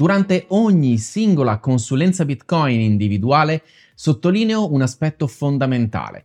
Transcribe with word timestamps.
Durante 0.00 0.46
ogni 0.48 0.96
singola 0.96 1.58
consulenza 1.58 2.24
Bitcoin 2.24 2.80
individuale 2.80 3.64
sottolineo 3.94 4.72
un 4.72 4.80
aspetto 4.80 5.26
fondamentale. 5.26 6.24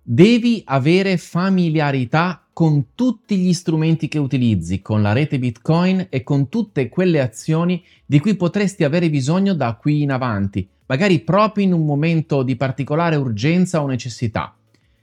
Devi 0.00 0.62
avere 0.64 1.16
familiarità 1.16 2.46
con 2.52 2.90
tutti 2.94 3.36
gli 3.36 3.52
strumenti 3.52 4.06
che 4.06 4.20
utilizzi, 4.20 4.80
con 4.82 5.02
la 5.02 5.12
rete 5.12 5.40
Bitcoin 5.40 6.06
e 6.10 6.22
con 6.22 6.48
tutte 6.48 6.88
quelle 6.88 7.20
azioni 7.20 7.82
di 8.06 8.20
cui 8.20 8.36
potresti 8.36 8.84
avere 8.84 9.10
bisogno 9.10 9.52
da 9.52 9.74
qui 9.74 10.02
in 10.02 10.12
avanti, 10.12 10.68
magari 10.86 11.18
proprio 11.18 11.64
in 11.64 11.72
un 11.72 11.84
momento 11.84 12.44
di 12.44 12.54
particolare 12.54 13.16
urgenza 13.16 13.82
o 13.82 13.88
necessità. 13.88 14.54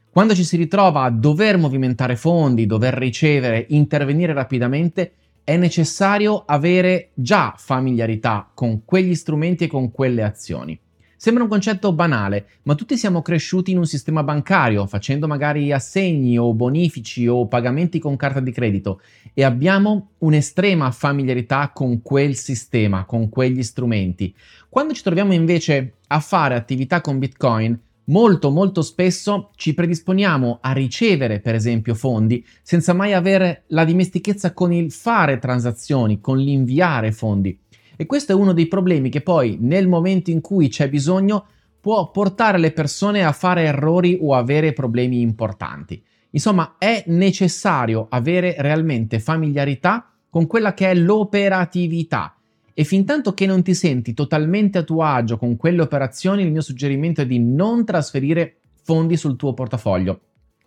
Quando 0.09 0.33
ci 0.33 0.45
si 0.45 0.55
ritrova 0.55 1.03
a 1.03 1.09
dover 1.09 1.57
movimentare 1.57 2.15
fondi, 2.15 2.65
dover 2.65 2.93
ricevere, 2.93 3.65
intervenire 3.71 4.31
rapidamente, 4.31 5.15
è 5.45 5.57
necessario 5.57 6.43
avere 6.45 7.11
già 7.13 7.53
familiarità 7.55 8.49
con 8.51 8.83
quegli 8.83 9.13
strumenti 9.13 9.65
e 9.65 9.67
con 9.67 9.91
quelle 9.91 10.23
azioni. 10.23 10.77
Sembra 11.15 11.43
un 11.43 11.49
concetto 11.49 11.93
banale, 11.93 12.47
ma 12.63 12.75
tutti 12.75 12.97
siamo 12.97 13.21
cresciuti 13.21 13.71
in 13.71 13.77
un 13.77 13.85
sistema 13.85 14.23
bancario, 14.23 14.85
facendo 14.87 15.27
magari 15.27 15.71
assegni 15.71 16.37
o 16.37 16.53
bonifici 16.53 17.27
o 17.27 17.47
pagamenti 17.47 17.99
con 17.99 18.15
carta 18.15 18.39
di 18.39 18.51
credito 18.51 19.01
e 19.33 19.43
abbiamo 19.43 20.09
un'estrema 20.19 20.89
familiarità 20.91 21.69
con 21.73 22.01
quel 22.01 22.35
sistema, 22.35 23.05
con 23.05 23.29
quegli 23.29 23.61
strumenti. 23.63 24.35
Quando 24.67 24.93
ci 24.93 25.03
troviamo 25.03 25.33
invece 25.33 25.93
a 26.07 26.19
fare 26.19 26.55
attività 26.55 27.01
con 27.01 27.19
Bitcoin, 27.19 27.79
Molto 28.07 28.51
molto 28.51 28.83
spesso 28.83 29.49
ci 29.55 29.73
predisponiamo 29.73 30.59
a 30.61 30.73
ricevere 30.73 31.39
per 31.39 31.55
esempio 31.55 31.95
fondi 31.95 32.45
senza 32.61 32.93
mai 32.93 33.13
avere 33.13 33.63
la 33.69 33.83
dimestichezza 33.83 34.53
con 34.53 34.71
il 34.71 34.91
fare 34.91 35.39
transazioni, 35.39 36.21
con 36.21 36.37
l'inviare 36.37 37.11
fondi. 37.11 37.59
E 37.95 38.05
questo 38.05 38.31
è 38.31 38.35
uno 38.35 38.53
dei 38.53 38.67
problemi 38.67 39.09
che 39.09 39.21
poi 39.21 39.57
nel 39.59 39.87
momento 39.87 40.29
in 40.29 40.41
cui 40.41 40.67
c'è 40.67 40.87
bisogno 40.87 41.45
può 41.79 42.11
portare 42.11 42.59
le 42.59 42.71
persone 42.71 43.23
a 43.23 43.31
fare 43.31 43.63
errori 43.63 44.19
o 44.21 44.35
avere 44.35 44.73
problemi 44.73 45.21
importanti. 45.21 46.03
Insomma, 46.31 46.75
è 46.77 47.05
necessario 47.07 48.05
avere 48.09 48.55
realmente 48.59 49.19
familiarità 49.19 50.11
con 50.29 50.45
quella 50.45 50.75
che 50.75 50.91
è 50.91 50.93
l'operatività 50.93 52.34
e 52.77 52.83
fin 52.83 53.05
tanto 53.05 53.33
che 53.33 53.45
non 53.45 53.63
ti 53.63 53.73
senti 53.73 54.13
totalmente 54.13 54.79
a 54.79 54.83
tuo 54.83 55.01
agio 55.01 55.37
con 55.37 55.55
quelle 55.55 55.81
operazioni, 55.81 56.43
il 56.43 56.51
mio 56.51 56.59
suggerimento 56.59 57.21
è 57.21 57.25
di 57.25 57.39
non 57.39 57.85
trasferire 57.85 58.57
fondi 58.83 59.15
sul 59.15 59.37
tuo 59.37 59.53
portafoglio. 59.53 60.19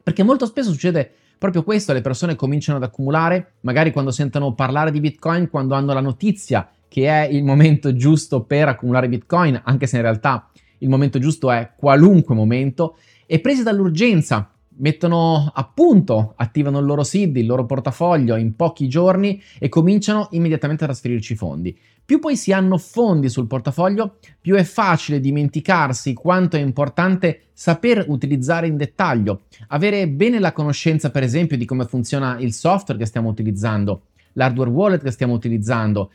Perché 0.02 0.22
molto 0.22 0.46
spesso 0.46 0.70
succede 0.70 1.12
proprio 1.36 1.62
questo, 1.62 1.92
le 1.92 2.00
persone 2.00 2.34
cominciano 2.34 2.78
ad 2.78 2.84
accumulare, 2.84 3.56
magari 3.60 3.92
quando 3.92 4.10
sentono 4.10 4.54
parlare 4.54 4.90
di 4.90 5.00
Bitcoin, 5.00 5.50
quando 5.50 5.74
hanno 5.74 5.92
la 5.92 6.00
notizia 6.00 6.66
che 6.88 7.08
è 7.08 7.28
il 7.30 7.44
momento 7.44 7.94
giusto 7.94 8.42
per 8.42 8.68
accumulare 8.68 9.10
Bitcoin, 9.10 9.60
anche 9.62 9.86
se 9.86 9.96
in 9.96 10.02
realtà 10.02 10.48
il 10.78 10.88
momento 10.88 11.18
giusto 11.18 11.50
è 11.50 11.72
qualunque 11.76 12.34
momento, 12.34 12.96
e 13.26 13.38
presi 13.40 13.62
dall'urgenza 13.62 14.50
mettono 14.78 15.50
a 15.54 15.64
punto, 15.72 16.34
attivano 16.36 16.78
il 16.78 16.86
loro 16.86 17.04
SID, 17.04 17.36
il 17.36 17.46
loro 17.46 17.66
portafoglio 17.66 18.36
in 18.36 18.56
pochi 18.56 18.88
giorni 18.88 19.40
e 19.58 19.68
cominciano 19.68 20.28
immediatamente 20.32 20.84
a 20.84 20.88
trasferirci 20.88 21.36
fondi. 21.36 21.76
Più 22.04 22.20
poi 22.20 22.36
si 22.36 22.52
hanno 22.52 22.78
fondi 22.78 23.28
sul 23.28 23.46
portafoglio, 23.46 24.16
più 24.40 24.54
è 24.54 24.64
facile 24.64 25.20
dimenticarsi 25.20 26.14
quanto 26.14 26.56
è 26.56 26.60
importante 26.60 27.48
saper 27.52 28.06
utilizzare 28.08 28.66
in 28.66 28.78
dettaglio, 28.78 29.42
avere 29.68 30.08
bene 30.08 30.38
la 30.38 30.52
conoscenza 30.52 31.10
per 31.10 31.22
esempio 31.22 31.58
di 31.58 31.66
come 31.66 31.84
funziona 31.84 32.38
il 32.38 32.54
software 32.54 32.98
che 32.98 33.06
stiamo 33.06 33.28
utilizzando, 33.28 34.04
l'hardware 34.32 34.70
wallet 34.70 35.02
che 35.02 35.10
stiamo 35.10 35.34
utilizzando, 35.34 36.10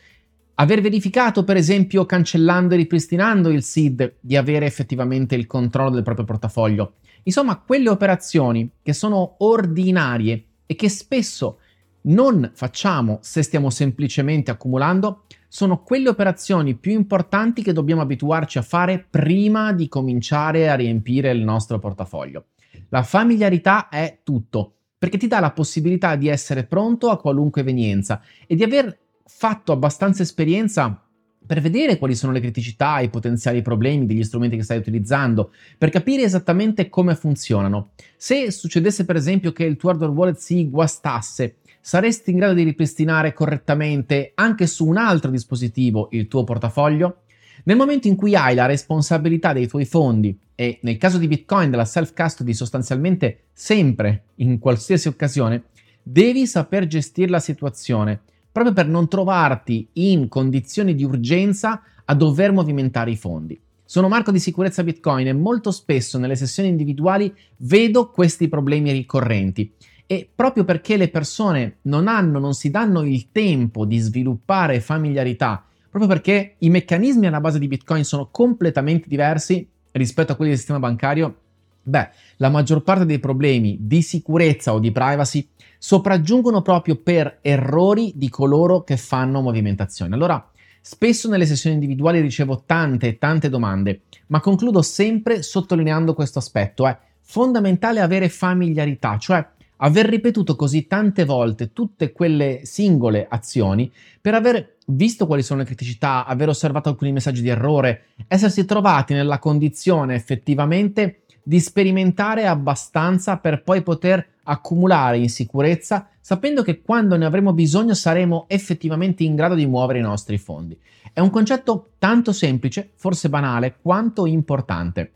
Aver 0.56 0.81
verificato, 0.81 1.44
per 1.44 1.58
esempio, 1.58 2.06
cancellando 2.06 2.75
e 2.75 2.78
ripristinando 2.78 3.50
il 3.50 3.64
SID, 3.64 4.18
di 4.19 4.38
avere 4.38 4.68
effettivamente 4.68 5.34
il 5.34 5.47
controllo 5.47 5.96
del 5.96 6.03
proprio 6.03 6.25
portafoglio. 6.25 6.96
Insomma, 7.24 7.58
quelle 7.58 7.90
operazioni 7.90 8.69
che 8.84 8.94
sono 8.94 9.36
ordinarie 9.40 10.46
e 10.68 10.75
che 10.75 10.90
spesso 10.90 11.58
non 12.02 12.52
facciamo 12.53 13.18
se 13.22 13.42
stiamo 13.42 13.72
semplicemente 13.72 14.52
accumulando, 14.52 15.24
sono 15.47 15.81
quelle 15.81 16.09
operazioni 16.09 16.75
più 16.75 16.92
importanti 16.92 17.63
che 17.63 17.74
dobbiamo 17.74 18.02
abituarci 18.02 18.59
a 18.59 18.63
fare 18.63 19.03
prima 19.09 19.74
di 19.74 19.88
cominciare 19.88 20.69
a 20.69 20.75
riempire 20.75 21.31
il 21.31 21.44
nostro 21.44 21.80
portafoglio. 21.80 22.46
La 22.90 23.02
familiarità 23.02 23.90
è 23.90 24.19
tutto, 24.22 24.74
perché 25.00 25.18
ti 25.18 25.28
dà 25.28 25.40
la 25.40 25.52
possibilità 25.52 26.16
di 26.16 26.28
essere 26.28 26.63
pronto 26.63 27.09
a 27.09 27.18
qualunque 27.18 27.62
evenienza 27.62 28.22
e 28.46 28.56
di 28.56 28.63
aver 28.63 29.03
fatto 29.25 29.72
abbastanza 29.72 30.22
esperienza 30.22 31.03
per 31.45 31.59
vedere 31.59 31.97
quali 31.97 32.16
sono 32.16 32.31
le 32.31 32.39
criticità 32.39 33.00
i 33.00 33.09
potenziali 33.09 33.61
problemi 33.61 34.06
degli 34.06 34.23
strumenti 34.23 34.56
che 34.56 34.63
stai 34.63 34.78
utilizzando, 34.78 35.51
per 35.78 35.89
capire 35.89 36.23
esattamente 36.23 36.89
come 36.89 37.16
funzionano. 37.16 37.91
Se 38.16 38.50
succedesse 38.51 39.06
per 39.06 39.17
esempio 39.17 39.51
che 39.51 39.66
il 39.66 39.75
tuo 39.75 39.89
hardware 39.89 40.13
wallet 40.13 40.38
si 40.38 40.69
guastasse, 40.69 41.57
saresti 41.81 42.31
in 42.31 42.38
grado 42.38 42.53
di 42.53 42.63
ripristinare 42.63 43.33
correttamente 43.33 44.31
anche 44.35 44.67
su 44.67 44.88
un 44.88 44.97
altro 44.97 45.29
dispositivo 45.29 46.07
il 46.12 46.28
tuo 46.28 46.44
portafoglio? 46.44 47.23
Nel 47.66 47.78
momento 47.78 48.07
in 48.07 48.16
cui 48.16 48.35
hai 48.35 48.56
la 48.56 48.66
responsabilità 48.66 49.53
dei 49.53 49.67
tuoi 49.67 49.85
fondi 49.85 50.38
e 50.56 50.79
nel 50.81 50.97
caso 50.97 51.17
di 51.17 51.28
Bitcoin 51.28 51.69
della 51.69 51.85
self-custody 51.85 52.53
sostanzialmente 52.53 53.45
sempre, 53.53 54.23
in 54.35 54.59
qualsiasi 54.59 55.07
occasione, 55.07 55.66
devi 56.01 56.45
saper 56.47 56.88
gestire 56.88 57.29
la 57.29 57.39
situazione 57.39 58.22
proprio 58.53 58.74
per 58.74 58.88
non 58.88 59.09
trovarti 59.09 59.90
in 59.94 60.30
condizioni 60.30 60.94
di 60.96 61.03
urgenza 61.03 61.81
a 62.06 62.14
dover 62.14 62.52
movimentare 62.53 63.12
i 63.12 63.18
fondi. 63.18 63.59
Sono 63.84 64.08
Marco 64.08 64.31
di 64.31 64.40
Sicurezza 64.40 64.84
Bitcoin 64.84 65.28
e 65.28 65.34
molto 65.34 65.72
spesso 65.72 66.18
nelle 66.18 66.36
sessioni 66.36 66.69
individuali 66.69 67.34
vedo 67.58 68.12
questi 68.12 68.47
problemi 68.47 68.92
ricorrenti. 68.92 69.74
E 70.06 70.30
proprio 70.34 70.63
perché 70.66 70.97
le 70.97 71.09
persone 71.09 71.78
non 71.84 72.08
hanno, 72.08 72.38
non 72.38 72.53
si 72.53 72.69
danno 72.69 73.02
il 73.02 73.31
tempo 73.31 73.86
di 73.86 73.97
sviluppare 73.97 74.80
familiarità, 74.80 75.66
proprio 75.90 76.09
perché 76.09 76.56
i 76.59 76.69
meccanismi 76.69 77.25
alla 77.25 77.42
base 77.42 77.58
di 77.58 77.68
Bitcoin 77.68 78.06
sono 78.06 78.30
completamente 78.30 79.08
diversi 79.08 79.68
rispetto 79.92 80.31
a 80.31 80.36
quelli 80.36 80.52
del 80.52 80.59
sistema 80.59 80.80
bancario, 80.80 81.38
beh, 81.83 82.09
la 82.38 82.49
maggior 82.49 82.81
parte 82.81 83.05
dei 83.05 83.19
problemi 83.19 83.77
di 83.81 84.01
sicurezza 84.01 84.73
o 84.73 84.79
di 84.79 84.91
privacy 84.91 85.47
sopraggiungono 85.77 86.61
proprio 86.61 86.95
per 86.95 87.39
errori 87.41 88.13
di 88.16 88.29
coloro 88.29 88.83
che 88.83 88.97
fanno 88.97 89.41
movimentazione. 89.41 90.16
Allora, 90.16 90.49
spesso 90.81 91.29
nelle 91.29 91.45
sessioni 91.45 91.75
individuali 91.75 92.21
ricevo 92.21 92.63
tante 92.66 93.07
e 93.07 93.17
tante 93.17 93.49
domande, 93.49 94.01
ma 94.27 94.39
concludo 94.39 94.81
sempre 94.81 95.41
sottolineando 95.41 96.13
questo 96.13 96.39
aspetto. 96.39 96.88
È 96.88 96.97
fondamentale 97.19 98.00
avere 98.00 98.29
familiarità, 98.29 99.17
cioè 99.17 99.45
aver 99.77 100.05
ripetuto 100.05 100.55
così 100.55 100.88
tante 100.88 101.25
volte 101.25 101.73
tutte 101.73 102.11
quelle 102.11 102.61
singole 102.63 103.27
azioni 103.29 103.91
per 104.21 104.33
aver 104.33 104.77
visto 104.88 105.25
quali 105.25 105.44
sono 105.44 105.59
le 105.59 105.65
criticità, 105.65 106.25
aver 106.25 106.50
osservato 106.50 106.89
alcuni 106.89 107.11
messaggi 107.11 107.41
di 107.41 107.50
errore, 107.50 108.05
essersi 108.27 108.65
trovati 108.65 109.13
nella 109.13 109.39
condizione 109.39 110.15
effettivamente 110.15 111.22
di 111.44 111.59
sperimentare 111.59 112.48
abbastanza 112.48 113.38
per 113.38 113.62
poi 113.62 113.84
poter 113.84 114.26
accumulare 114.44 115.18
in 115.18 115.30
sicurezza 115.30 116.08
sapendo 116.20 116.64
che 116.64 116.81
quando 116.81 117.18
ne 117.18 117.26
avremo 117.26 117.52
bisogno 117.52 117.94
saremo 117.94 118.46
effettivamente 118.48 119.24
in 119.24 119.36
grado 119.36 119.56
di 119.56 119.66
muovere 119.66 120.00
i 120.00 120.04
nostri 120.04 120.38
fondi. 120.38 120.78
È 121.12 121.20
un 121.20 121.30
concetto 121.30 121.92
tanto 122.00 122.31
semplice, 122.31 122.92
forse 122.96 123.30
banale, 123.30 123.76
quanto 123.81 124.26
importante. 124.26 125.12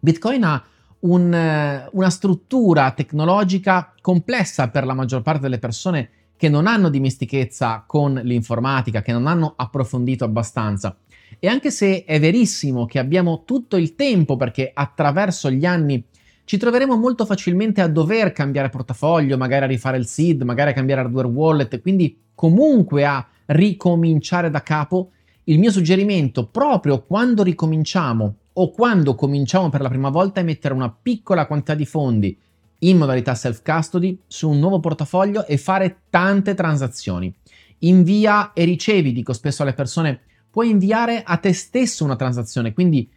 Bitcoin 0.00 0.44
ha 0.44 0.62
un, 1.00 1.32
eh, 1.32 1.88
una 1.92 2.10
struttura 2.10 2.90
tecnologica 2.90 3.94
complessa 4.00 4.68
per 4.68 4.84
la 4.84 4.94
maggior 4.94 5.22
parte 5.22 5.42
delle 5.42 5.58
persone 5.58 6.10
che 6.38 6.48
non 6.48 6.68
hanno 6.68 6.88
dimestichezza 6.88 7.82
con 7.84 8.14
l'informatica, 8.22 9.02
che 9.02 9.12
non 9.12 9.26
hanno 9.26 9.54
approfondito 9.56 10.24
abbastanza. 10.24 10.96
E 11.40 11.48
anche 11.48 11.72
se 11.72 12.04
è 12.04 12.18
verissimo 12.20 12.86
che 12.86 13.00
abbiamo 13.00 13.42
tutto 13.44 13.76
il 13.76 13.96
tempo 13.96 14.36
perché 14.36 14.70
attraverso 14.72 15.50
gli 15.50 15.66
anni 15.66 16.02
ci 16.44 16.56
troveremo 16.56 16.96
molto 16.96 17.26
facilmente 17.26 17.80
a 17.80 17.88
dover 17.88 18.32
cambiare 18.32 18.70
portafoglio, 18.70 19.36
magari 19.36 19.64
a 19.64 19.68
rifare 19.68 19.98
il 19.98 20.06
SID, 20.06 20.42
magari 20.42 20.70
a 20.70 20.74
cambiare 20.74 21.02
hardware 21.02 21.26
wallet, 21.26 21.80
quindi 21.82 22.18
comunque 22.34 23.04
a 23.04 23.26
ricominciare 23.46 24.48
da 24.48 24.62
capo. 24.62 25.10
Il 25.44 25.58
mio 25.58 25.72
suggerimento, 25.72 26.46
proprio 26.46 27.02
quando 27.02 27.42
ricominciamo 27.42 28.34
o 28.52 28.70
quando 28.70 29.16
cominciamo 29.16 29.70
per 29.70 29.80
la 29.80 29.88
prima 29.88 30.08
volta, 30.08 30.40
è 30.40 30.44
mettere 30.44 30.72
una 30.72 30.90
piccola 30.90 31.46
quantità 31.46 31.74
di 31.74 31.84
fondi 31.84 32.38
in 32.80 32.96
modalità 32.96 33.34
self-custody 33.34 34.20
su 34.26 34.48
un 34.48 34.58
nuovo 34.58 34.80
portafoglio 34.80 35.46
e 35.46 35.56
fare 35.56 36.02
tante 36.10 36.54
transazioni. 36.54 37.34
Invia 37.80 38.52
e 38.52 38.64
ricevi, 38.64 39.12
dico 39.12 39.32
spesso 39.32 39.62
alle 39.62 39.72
persone, 39.72 40.20
puoi 40.50 40.70
inviare 40.70 41.22
a 41.24 41.36
te 41.36 41.52
stesso 41.52 42.04
una 42.04 42.16
transazione, 42.16 42.72
quindi 42.72 43.08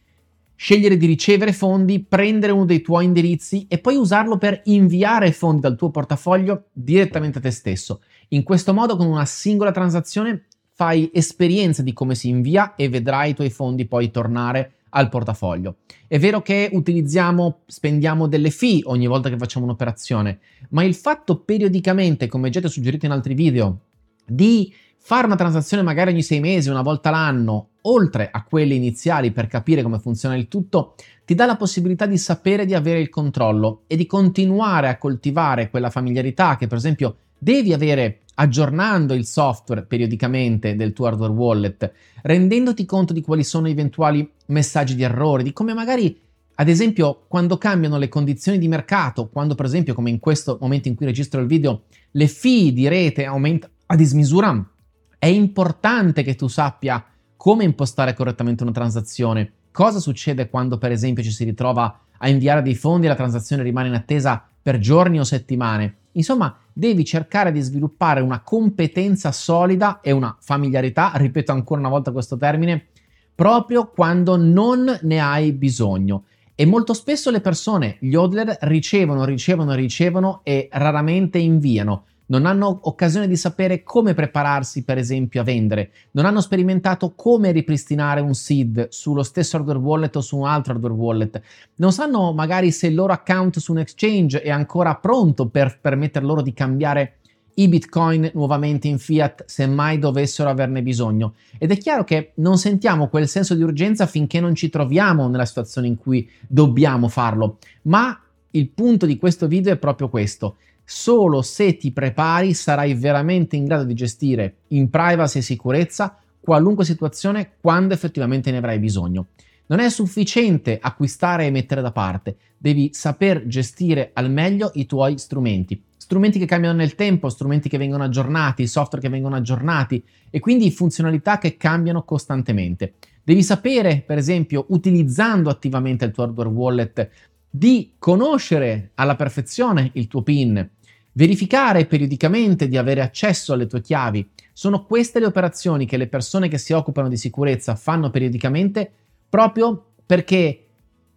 scegliere 0.56 0.98
di 0.98 1.08
ricevere 1.08 1.54
fondi, 1.54 2.04
prendere 2.04 2.52
uno 2.52 2.66
dei 2.66 2.81
tuoi 2.81 3.06
indirizzi 3.06 3.66
e 3.68 3.80
poi 3.80 3.96
usarlo 3.96 4.38
per 4.38 4.62
inviare 4.66 5.31
fondi 5.31 5.62
dal 5.62 5.75
tuo 5.75 5.90
portafoglio 5.90 6.66
direttamente 6.72 7.40
a 7.40 7.42
te 7.42 7.50
stesso. 7.50 8.02
In 8.30 8.44
questo 8.44 8.74
modo, 8.74 8.96
con 8.96 9.07
una 9.07 9.25
singola 9.25 9.72
transazione, 9.72 10.46
fai 10.74 11.10
esperienza 11.14 11.81
di 11.81 11.94
come 11.94 12.14
si 12.14 12.30
invia 12.30 12.75
e 12.75 12.90
vedrai 12.90 13.31
i 13.31 13.34
tuoi 13.34 13.50
fondi 13.50 13.88
poi 13.88 14.12
tornare 14.12 14.74
al 14.92 15.10
portafoglio. 15.10 15.78
È 16.08 16.18
vero 16.20 16.42
che 16.42 16.70
utilizziamo, 16.72 17.62
spendiamo 17.66 18.28
delle 18.28 18.50
fee 18.50 18.82
ogni 18.86 19.08
volta 19.08 19.30
che 19.30 19.38
facciamo 19.38 19.66
un'operazione, 19.66 20.40
ma 20.70 20.84
il 20.84 20.96
fatto 20.96 21.40
periodicamente, 21.40 22.28
come 22.28 22.50
già 22.50 22.60
ti 22.60 22.66
ho 22.66 22.70
suggerito 22.70 23.06
in 23.06 23.12
altri 23.12 23.34
video, 23.34 23.80
di 24.26 24.74
fare 24.98 25.26
una 25.26 25.36
transazione 25.36 25.84
magari 25.84 26.12
ogni 26.12 26.24
sei 26.24 26.40
mesi, 26.40 26.70
una 26.70 26.82
volta 26.82 27.10
l'anno, 27.10 27.70
oltre 27.84 28.30
a 28.32 28.44
quelle 28.44 28.76
iniziali 28.76 29.32
per 29.32 29.48
capire 29.48 29.82
come 29.82 30.00
funziona 30.00 30.36
il 30.36 30.48
tutto, 30.48 30.96
ti 31.26 31.34
dà 31.34 31.46
la 31.46 31.56
possibilità 31.56 32.06
di 32.06 32.18
sapere 32.18 32.66
di 32.66 32.74
avere 32.74 33.00
il 33.00 33.10
controllo 33.10 33.84
e 33.88 33.96
di 33.96 34.06
continuare 34.06 34.90
a 34.90 34.98
coltivare 34.98 35.70
quella 35.70 35.90
familiarità 35.90 36.56
che 36.58 36.68
per 36.68 36.78
esempio 36.78 37.16
devi 37.38 37.74
avere 37.74 38.22
aggiornando 38.42 39.14
il 39.14 39.26
software 39.26 39.84
periodicamente 39.84 40.76
del 40.76 40.94
tuo 40.94 41.06
hardware 41.06 41.32
wallet, 41.32 41.92
rendendoti 42.24 42.86
conto 42.86 43.14
di 43.14 43.22
quali 43.22 43.44
sono 43.44 43.68
eventuali 43.68 44.28
messaggi 44.48 44.96
di 44.96 45.04
errore, 45.04 45.44
di 45.44 45.54
come 45.54 45.76
magari 45.76 46.20
ad 46.56 46.68
esempio, 46.68 47.26
quando 47.28 47.58
cambiano 47.58 47.98
le 47.98 48.08
condizioni 48.08 48.60
di 48.60 48.68
mercato, 48.68 49.30
quando 49.30 49.56
per 49.56 49.66
esempio, 49.66 49.96
come 49.96 50.12
in 50.12 50.20
questo 50.20 50.58
momento 50.62 50.90
in 50.90 50.96
cui 50.96 51.08
registro 51.08 51.40
il 51.42 51.48
video, 51.48 51.84
le 52.12 52.28
fee 52.28 52.72
di 52.72 52.88
rete 52.88 53.26
aumentano 53.26 53.74
a 53.88 53.96
dismisura, 53.96 54.70
è 55.18 55.26
importante 55.26 56.22
che 56.22 56.36
tu 56.36 56.48
sappia 56.48 57.04
come 57.36 57.64
impostare 57.64 58.14
correttamente 58.14 58.62
una 58.62 58.72
transazione. 58.72 59.52
Cosa 59.72 60.00
succede 60.00 60.50
quando, 60.50 60.78
per 60.78 60.92
esempio, 60.92 61.24
ci 61.24 61.32
si 61.32 61.46
ritrova 61.46 62.00
a 62.18 62.30
inviare 62.30 62.62
dei 62.62 62.76
fondi 62.76 63.08
e 63.08 63.10
la 63.10 63.16
transazione 63.16 63.64
rimane 63.64 63.88
in 63.88 63.96
attesa 63.96 64.48
per 64.62 64.78
giorni 64.78 65.20
o 65.20 65.24
settimane? 65.24 65.96
Insomma, 66.12 66.56
devi 66.73 67.03
cercare 67.06 67.51
di 67.51 67.59
sviluppare 67.62 68.21
una 68.21 68.41
competenza 68.41 69.31
solida 69.31 70.00
e 70.01 70.12
una 70.12 70.35
familiarità, 70.39 71.12
ripeto 71.15 71.51
ancora 71.51 71.79
una 71.79 71.89
volta 71.89 72.12
questo 72.12 72.38
termine, 72.38 72.88
proprio 73.33 73.88
quando 73.88 74.38
non 74.38 75.00
ne 75.01 75.19
hai 75.19 75.51
bisogno. 75.51 76.25
E 76.56 76.65
molto 76.65 76.94
spesso 76.94 77.31
le 77.31 77.41
persone, 77.41 77.97
gli 78.00 78.13
hodler, 78.13 78.57
ricevono, 78.62 79.25
ricevono, 79.25 79.73
ricevono 79.73 80.41
e 80.44 80.69
raramente 80.71 81.39
inviano 81.39 82.06
non 82.31 82.45
hanno 82.45 82.80
occasione 82.83 83.28
di 83.28 83.36
sapere 83.36 83.83
come 83.83 84.13
prepararsi, 84.13 84.83
per 84.83 84.98
esempio, 84.98 85.42
a 85.42 85.44
vendere, 85.44 85.92
non 86.12 86.25
hanno 86.25 86.39
sperimentato 86.39 87.13
come 87.13 87.51
ripristinare 87.51 88.22
un 88.22 88.33
seed 88.33 88.88
sullo 88.89 89.22
stesso 89.22 89.57
hardware 89.57 89.80
wallet 89.80 90.16
o 90.16 90.22
su 90.22 90.38
un 90.38 90.48
altro 90.48 90.74
hardware 90.74 90.94
wallet, 90.94 91.42
non 91.75 91.92
sanno 91.92 92.31
magari 92.31 92.72
se 92.72 92.88
il 92.88 92.95
loro 92.95 93.12
account 93.12 93.60
su 93.60 93.74
un 93.74 93.80
exchange 93.80 94.42
è 94.42 94.50
ancora 94.50 94.95
pronto 94.95 95.48
per 95.50 95.80
permettere 95.81 96.25
loro 96.25 96.42
di 96.42 96.54
cambiare 96.54 97.18
i 97.56 97.68
bitcoin 97.68 98.31
nuovamente 98.33 98.88
in 98.88 98.98
fiat 98.98 99.44
se 99.45 99.68
mai 99.68 100.00
dovessero 100.00 100.50
averne 100.50 100.81
bisogno. 100.81 101.33
Ed 101.57 101.72
è 101.72 101.78
chiaro 101.78 102.06
che 102.06 102.31
non 102.36 102.57
sentiamo 102.57 103.10
quel 103.10 103.28
senso 103.28 103.56
di 103.56 103.62
urgenza 103.62 104.06
finché 104.06 104.39
non 104.39 104.56
ci 104.56 104.69
troviamo 104.69 105.28
nella 105.28 105.45
situazione 105.45 105.88
in 105.88 105.98
cui 105.98 106.30
dobbiamo 106.48 107.10
farlo, 107.10 107.57
ma 107.83 108.18
il 108.51 108.69
punto 108.69 109.06
di 109.06 109.18
questo 109.18 109.48
video 109.48 109.74
è 109.74 109.78
proprio 109.78 110.07
questo. 110.10 110.56
Solo 110.83 111.42
se 111.42 111.78
ti 111.78 111.92
prepari 111.92 112.54
sarai 112.54 112.94
veramente 112.94 113.56
in 113.56 113.66
grado 113.66 113.83
di 113.83 113.94
gestire 113.94 114.57
in 114.69 114.89
privacy 114.89 115.39
e 115.39 115.42
sicurezza 115.42 116.18
qualunque 116.39 116.86
situazione 116.86 117.54
quando 117.62 117.94
effettivamente 117.94 118.51
ne 118.51 118.57
avrai 118.57 118.80
bisogno. 118.80 119.28
Non 119.68 119.80
è 119.80 119.89
sufficiente 119.89 120.80
acquistare 120.81 121.45
e 121.45 121.51
mettere 121.51 121.81
da 121.81 121.92
parte, 121.92 122.36
devi 122.57 122.89
saper 122.94 123.48
gestire 123.48 124.10
al 124.13 124.30
meglio 124.30 124.72
i 124.74 124.86
tuoi 124.86 125.18
strumenti. 125.18 125.81
Strumenti 125.95 126.39
che 126.39 126.45
cambiano 126.45 126.75
nel 126.75 126.95
tempo, 126.95 127.30
strumenti 127.30 127.69
che 127.69 127.78
vengono 127.78 128.04
aggiornati, 128.04 128.68
software 128.68 129.01
che 129.01 129.10
vengono 129.10 129.38
aggiornati 129.38 130.04
e 130.30 130.42
quindi 130.42 130.69
funzionalità 130.72 131.38
che 131.38 131.56
cambiano 131.56 132.04
costantemente. 132.04 132.95
Devi 133.24 133.44
sapere, 133.44 134.04
per 134.06 134.18
esempio, 134.18 134.66
utilizzando 134.69 135.50
attivamente 135.50 136.04
il 136.04 136.12
tuo 136.12 136.24
hardware 136.24 136.50
wallet, 136.50 137.10
di 137.53 137.95
conoscere 138.00 138.92
alla 138.95 139.18
perfezione 139.18 139.92
il 139.95 140.07
tuo 140.07 140.24
PIN, 140.24 140.68
verificare 141.12 141.86
periodicamente 141.86 142.69
di 142.69 142.77
avere 142.77 143.01
accesso 143.01 143.51
alle 143.51 143.68
tue 143.68 143.81
chiavi. 143.81 144.30
Sono 144.53 144.86
queste 144.86 145.19
le 145.19 145.25
operazioni 145.25 145.86
che 145.86 145.98
le 145.98 146.07
persone 146.07 146.48
che 146.48 146.57
si 146.57 146.71
occupano 146.71 147.09
di 147.09 147.18
sicurezza 147.18 147.75
fanno 147.75 148.09
periodicamente 148.09 148.89
proprio 149.27 149.88
perché 150.06 150.65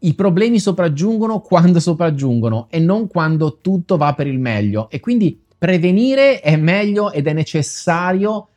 i 0.00 0.14
problemi 0.14 0.58
sopraggiungono 0.58 1.40
quando 1.40 1.78
sopraggiungono 1.78 2.66
e 2.68 2.80
non 2.80 3.06
quando 3.06 3.60
tutto 3.60 3.96
va 3.96 4.12
per 4.14 4.26
il 4.26 4.40
meglio. 4.40 4.90
E 4.90 4.98
quindi 4.98 5.40
prevenire 5.56 6.40
è 6.40 6.56
meglio 6.56 7.12
ed 7.12 7.28
è 7.28 7.32
necessario 7.32 8.48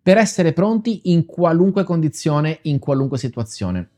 per 0.00 0.18
essere 0.18 0.52
pronti 0.52 1.02
in 1.04 1.24
qualunque 1.26 1.82
condizione, 1.82 2.60
in 2.62 2.78
qualunque 2.78 3.18
situazione. 3.18 3.88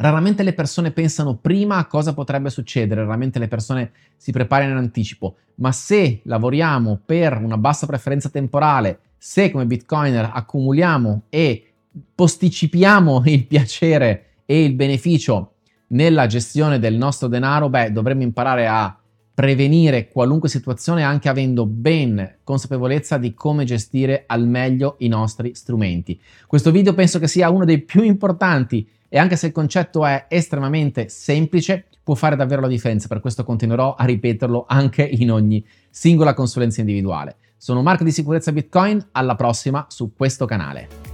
Raramente 0.00 0.44
le 0.44 0.52
persone 0.52 0.92
pensano 0.92 1.34
prima 1.38 1.76
a 1.76 1.86
cosa 1.86 2.14
potrebbe 2.14 2.50
succedere, 2.50 3.00
raramente 3.00 3.40
le 3.40 3.48
persone 3.48 3.90
si 4.16 4.30
preparano 4.30 4.70
in 4.70 4.76
anticipo, 4.76 5.38
ma 5.56 5.72
se 5.72 6.20
lavoriamo 6.22 7.00
per 7.04 7.36
una 7.42 7.58
bassa 7.58 7.84
preferenza 7.84 8.28
temporale, 8.28 9.00
se 9.18 9.50
come 9.50 9.66
bitcoiner 9.66 10.30
accumuliamo 10.32 11.22
e 11.28 11.72
posticipiamo 12.14 13.24
il 13.26 13.44
piacere 13.46 14.26
e 14.46 14.62
il 14.62 14.74
beneficio 14.74 15.54
nella 15.88 16.26
gestione 16.26 16.78
del 16.78 16.94
nostro 16.94 17.26
denaro, 17.26 17.68
beh, 17.68 17.90
dovremmo 17.90 18.22
imparare 18.22 18.68
a 18.68 18.96
prevenire 19.34 20.08
qualunque 20.08 20.48
situazione 20.48 21.02
anche 21.02 21.28
avendo 21.28 21.66
ben 21.66 22.38
consapevolezza 22.44 23.18
di 23.18 23.34
come 23.34 23.64
gestire 23.64 24.24
al 24.28 24.46
meglio 24.46 24.94
i 24.98 25.08
nostri 25.08 25.56
strumenti. 25.56 26.20
Questo 26.46 26.70
video 26.70 26.94
penso 26.94 27.18
che 27.18 27.26
sia 27.26 27.50
uno 27.50 27.64
dei 27.64 27.80
più 27.80 28.02
importanti 28.02 28.88
e 29.08 29.18
anche 29.18 29.36
se 29.36 29.46
il 29.46 29.52
concetto 29.52 30.04
è 30.04 30.26
estremamente 30.28 31.08
semplice, 31.08 31.86
può 32.02 32.14
fare 32.14 32.36
davvero 32.36 32.62
la 32.62 32.68
differenza, 32.68 33.08
per 33.08 33.20
questo 33.20 33.44
continuerò 33.44 33.94
a 33.94 34.04
ripeterlo 34.04 34.64
anche 34.68 35.02
in 35.02 35.30
ogni 35.30 35.64
singola 35.90 36.34
consulenza 36.34 36.80
individuale. 36.80 37.36
Sono 37.56 37.82
Marco 37.82 38.04
di 38.04 38.12
Sicurezza 38.12 38.52
Bitcoin, 38.52 39.08
alla 39.12 39.34
prossima 39.34 39.86
su 39.88 40.12
questo 40.14 40.46
canale. 40.46 41.07